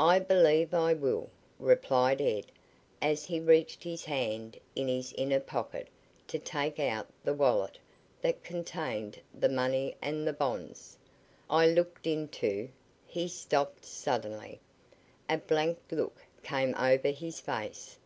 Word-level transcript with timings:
"I 0.00 0.18
believe 0.18 0.74
I 0.74 0.92
will," 0.92 1.30
replied 1.60 2.20
Ed 2.20 2.46
as 3.00 3.24
he 3.26 3.38
reached 3.38 3.84
his 3.84 4.04
hand 4.04 4.58
in 4.74 4.88
his 4.88 5.12
inner 5.12 5.38
pocket 5.38 5.86
to 6.26 6.40
take 6.40 6.80
out 6.80 7.06
the 7.22 7.32
wallet 7.32 7.78
that 8.22 8.42
contained 8.42 9.20
the 9.32 9.48
money 9.48 9.94
and 10.02 10.36
bonds. 10.36 10.98
"I 11.48 11.68
looked 11.68 12.08
into" 12.08 12.70
He 13.06 13.28
stopped 13.28 13.84
suddenly. 13.84 14.58
A 15.30 15.38
blank 15.38 15.78
look 15.92 16.16
came 16.42 16.74
over 16.74 17.10
his 17.10 17.38
face. 17.38 18.00